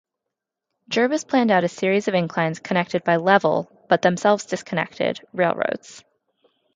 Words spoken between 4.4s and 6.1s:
disconnected, railroads.